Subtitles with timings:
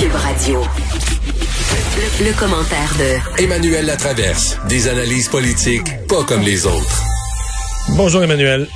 [0.00, 0.60] Cube Radio.
[0.60, 4.58] Le, le commentaire de Emmanuel Latraverse.
[4.66, 7.02] Des analyses politiques pas comme les autres.
[7.98, 8.66] Bonjour Emmanuel.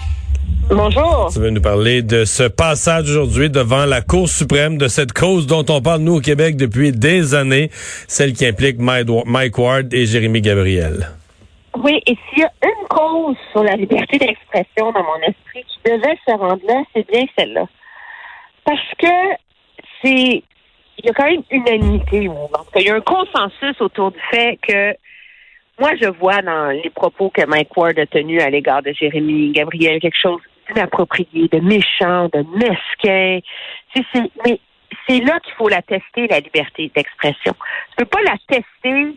[0.69, 1.31] Bonjour.
[1.33, 5.47] Tu veux nous parler de ce passage aujourd'hui devant la Cour suprême de cette cause
[5.47, 7.71] dont on parle nous au Québec depuis des années,
[8.07, 11.09] celle qui implique Mike Ward et Jérémy Gabriel.
[11.83, 15.91] Oui, et s'il y a une cause sur la liberté d'expression dans mon esprit qui
[15.91, 17.67] devait se rendre là, c'est bien celle-là.
[18.67, 19.39] Parce que
[20.03, 20.43] c'est
[20.99, 24.21] il y a quand même unanimité, tout cas, il y a un consensus autour du
[24.31, 24.95] fait que
[25.81, 29.51] moi, je vois dans les propos que Mike Ward a tenus à l'égard de Jérémy
[29.51, 33.41] Gabriel quelque chose d'inapproprié, de méchant, de mesquin.
[33.93, 34.61] C'est, mais
[35.09, 37.55] c'est là qu'il faut la tester, la liberté d'expression.
[37.91, 39.17] Tu peux pas la tester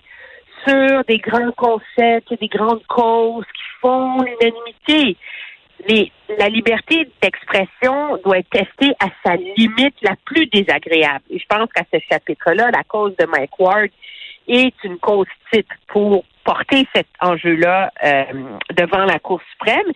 [0.68, 5.16] sur des grands concepts, des grandes causes qui font l'unanimité.
[5.88, 11.24] Les, la liberté d'expression doit être testée à sa limite la plus désagréable.
[11.30, 13.90] Et je pense qu'à ce chapitre-là, la cause de Mike Ward
[14.48, 18.24] est une cause type pour porter cet enjeu-là euh,
[18.76, 19.92] devant la Cour suprême.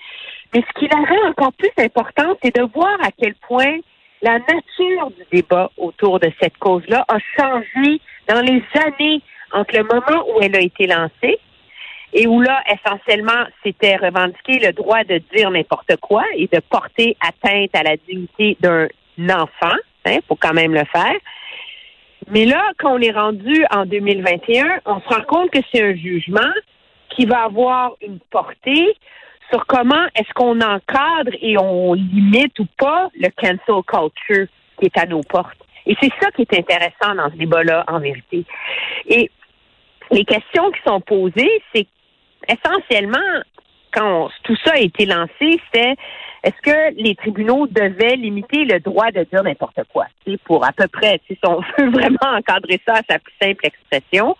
[0.53, 3.77] Mais ce qui la rend encore plus important, c'est de voir à quel point
[4.21, 9.21] la nature du débat autour de cette cause-là a changé dans les années
[9.53, 11.39] entre le moment où elle a été lancée
[12.13, 17.15] et où là, essentiellement, c'était revendiquer le droit de dire n'importe quoi et de porter
[17.21, 18.87] atteinte à la dignité d'un
[19.29, 19.75] enfant.
[20.05, 21.15] Hein, faut quand même le faire.
[22.29, 25.95] Mais là, quand on est rendu en 2021, on se rend compte que c'est un
[25.95, 26.39] jugement
[27.09, 28.95] qui va avoir une portée
[29.51, 34.47] sur comment est-ce qu'on encadre et on limite ou pas le cancel culture
[34.79, 35.57] qui est à nos portes.
[35.85, 38.45] Et c'est ça qui est intéressant dans ce débat-là, en vérité.
[39.07, 39.29] Et
[40.11, 41.87] les questions qui sont posées, c'est
[42.47, 43.17] essentiellement,
[43.93, 45.95] quand tout ça a été lancé, c'est
[46.43, 50.07] est-ce que les tribunaux devaient limiter le droit de dire n'importe quoi,
[50.45, 54.35] pour à peu près, si on veut vraiment encadrer ça à sa plus simple expression.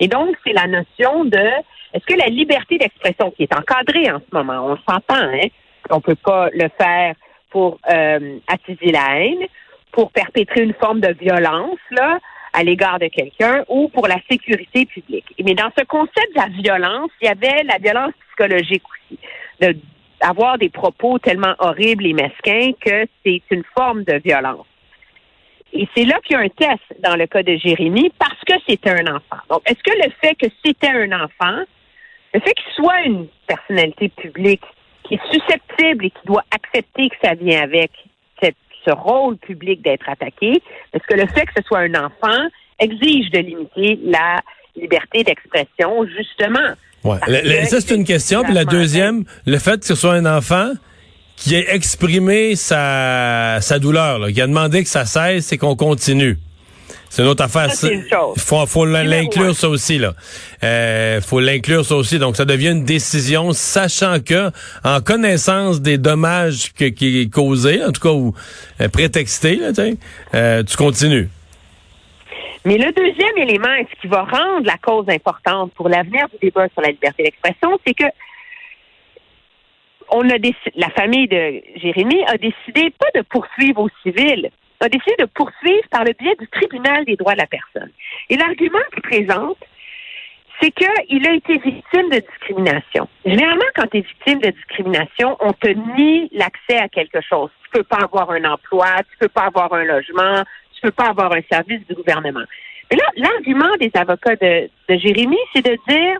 [0.00, 1.50] Et donc, c'est la notion de
[1.92, 5.48] est-ce que la liberté d'expression qui est encadrée en ce moment, on s'entend, hein,
[5.90, 7.14] on peut pas le faire
[7.50, 9.46] pour euh, attiser la haine,
[9.90, 12.18] pour perpétrer une forme de violence, là,
[12.52, 15.26] à l'égard de quelqu'un ou pour la sécurité publique.
[15.42, 19.18] Mais dans ce concept de la violence, il y avait la violence psychologique aussi,
[19.60, 19.76] de
[20.22, 24.66] avoir des propos tellement horribles et mesquins que c'est une forme de violence.
[25.72, 28.54] Et c'est là qu'il y a un test dans le cas de Jérémy parce que
[28.68, 29.42] c'était un enfant.
[29.48, 31.64] Donc, est-ce que le fait que c'était un enfant,
[32.34, 34.62] le fait qu'il soit une personnalité publique
[35.04, 37.90] qui est susceptible et qui doit accepter que ça vient avec
[38.84, 40.62] ce rôle public d'être attaqué,
[40.92, 42.48] est-ce que le fait que ce soit un enfant
[42.78, 44.40] exige de limiter la
[44.76, 46.58] liberté d'expression, justement.
[47.04, 47.64] Ouais.
[47.66, 48.42] ça, c'est une question.
[48.42, 50.72] Puis la deuxième, le fait que ce soit un enfant
[51.36, 55.74] qui ait exprimé sa, sa douleur, là, qui a demandé que ça cesse et qu'on
[55.74, 56.38] continue.
[57.12, 57.68] C'est une autre affaire.
[57.82, 58.08] Il
[58.38, 60.14] faut, faut l'inclure ça aussi là.
[60.64, 62.18] Euh, faut l'inclure ça aussi.
[62.18, 64.50] Donc ça devient une décision, sachant que
[64.82, 68.34] en connaissance des dommages que, qui est causé, en tout cas ou
[68.80, 69.72] euh, prétexté, là,
[70.34, 71.28] euh, tu continues.
[72.64, 76.66] Mais le deuxième élément, ce qui va rendre la cause importante pour l'avenir du débat
[76.72, 78.06] sur la liberté d'expression, c'est que
[80.08, 80.38] on a
[80.76, 84.50] la famille de Jérémy a décidé pas de poursuivre au civil,
[84.82, 87.90] a décidé de poursuivre par le biais du tribunal des droits de la personne.
[88.28, 89.58] Et l'argument qu'il présente,
[90.60, 93.08] c'est qu'il a été victime de discrimination.
[93.24, 97.50] Généralement, quand tu es victime de discrimination, on te nie l'accès à quelque chose.
[97.64, 100.42] Tu peux pas avoir un emploi, tu peux pas avoir un logement,
[100.74, 102.44] tu peux pas avoir un service du gouvernement.
[102.90, 106.18] Mais là, l'argument des avocats de, de Jérémy, c'est de dire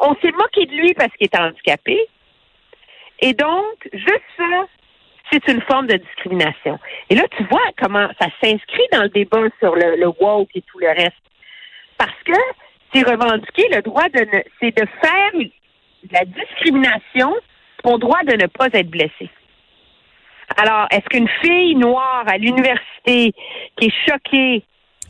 [0.00, 1.98] on s'est moqué de lui parce qu'il est handicapé.
[3.20, 4.66] Et donc, juste ça,
[5.30, 6.78] c'est une forme de discrimination.
[7.10, 10.62] Et là, tu vois comment ça s'inscrit dans le débat sur le, le woke et
[10.62, 11.16] tout le reste.
[11.96, 12.32] Parce que
[12.92, 17.34] c'est revendiquer le droit de ne, c'est de faire de la discrimination
[17.82, 19.30] ton droit de ne pas être blessé.
[20.56, 23.32] Alors, est-ce qu'une fille noire à l'université
[23.76, 24.64] qui est choquée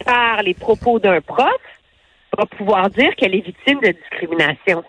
[0.04, 1.48] par les propos d'un prof
[2.36, 4.84] va pouvoir dire qu'elle est victime de discrimination?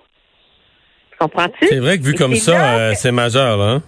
[1.20, 1.68] Comprends-tu?
[1.68, 3.66] C'est vrai que vu comme ça, euh, c'est majeur, là.
[3.66, 3.84] Hein?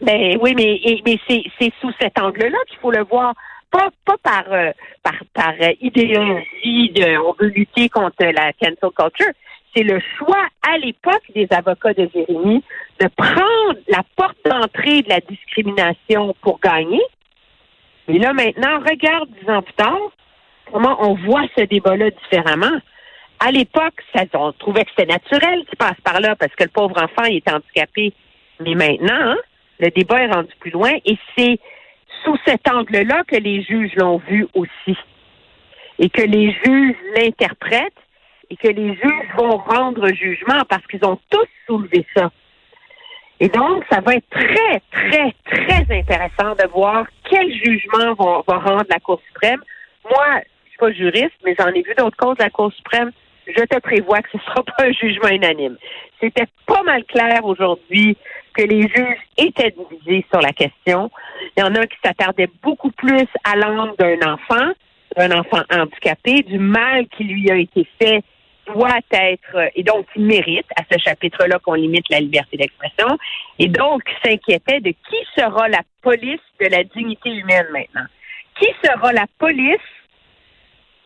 [0.00, 3.34] Ben oui, mais, mais c'est sous cet angle-là qu'il faut le voir.
[3.70, 3.88] pas,
[4.52, 4.72] euh,
[5.02, 9.32] par, par euh, idéologie de on veut lutter contre la cancel culture.
[9.74, 12.62] C'est le choix à l'époque des avocats de Jérémy
[13.00, 17.02] de prendre la porte d'entrée de la discrimination pour gagner.
[18.08, 19.98] Et là, maintenant, regarde dix ans plus tard,
[20.72, 22.78] comment on voit ce débat-là différemment.
[23.40, 24.02] À l'époque,
[24.34, 27.46] on trouvait que c'était naturel qu'il passe par là parce que le pauvre enfant est
[27.50, 28.14] handicapé.
[28.60, 29.36] Mais maintenant, hein,
[29.78, 31.58] le débat est rendu plus loin et c'est
[32.24, 34.96] sous cet angle-là que les juges l'ont vu aussi.
[35.98, 37.92] Et que les juges l'interprètent
[38.50, 42.30] et que les juges vont rendre jugement parce qu'ils ont tous soulevé ça.
[43.38, 48.86] Et donc, ça va être très, très, très intéressant de voir quel jugement va, rendre
[48.88, 49.60] la Cour suprême.
[50.04, 53.12] Moi, je suis pas juriste, mais j'en ai vu d'autres causes de la Cour suprême.
[53.46, 55.76] Je te prévois que ce ne sera pas un jugement unanime.
[56.20, 58.16] C'était pas mal clair aujourd'hui
[58.56, 61.10] que les juges étaient divisés sur la question.
[61.56, 64.72] Il y en a qui s'attardaient beaucoup plus à l'âme d'un enfant,
[65.16, 68.22] d'un enfant handicapé, du mal qui lui a été fait
[68.74, 73.16] doit être, et donc il mérite à ce chapitre-là qu'on limite la liberté d'expression,
[73.60, 78.06] et donc s'inquiétait de qui sera la police de la dignité humaine maintenant.
[78.58, 79.76] Qui sera la police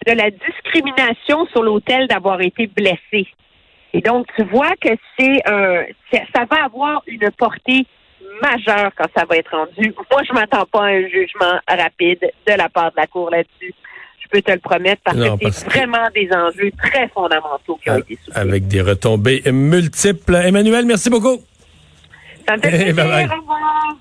[0.07, 3.27] de la discrimination sur l'autel d'avoir été blessé?
[3.93, 5.85] Et donc, tu vois que c'est un,
[6.35, 7.87] ça va avoir une portée
[8.41, 9.93] majeure quand ça va être rendu.
[10.11, 13.75] Moi, je m'attends pas à un jugement rapide de la part de la Cour là-dessus.
[14.21, 17.99] Je peux te le promettre parce que c'est vraiment des enjeux très fondamentaux qui ont
[17.99, 18.41] été soulevés.
[18.41, 20.37] Avec des retombées multiples.
[20.37, 21.39] Emmanuel, merci beaucoup.
[22.47, 23.05] Ça me fait plaisir.
[23.07, 23.97] Au revoir.